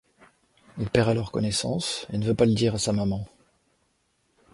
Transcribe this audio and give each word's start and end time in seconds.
Il 0.79 0.89
perd 0.89 1.09
alors 1.09 1.31
connaissance 1.31 2.07
et 2.11 2.17
ne 2.17 2.25
veut 2.25 2.33
pas 2.33 2.47
le 2.47 2.55
dire 2.55 2.73
a 2.73 2.79
sa 2.79 2.91
maman. 2.91 3.27